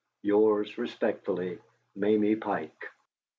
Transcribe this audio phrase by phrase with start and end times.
[0.23, 1.59] "Yours respectfully,
[1.95, 2.87] "MAMIE PIKE."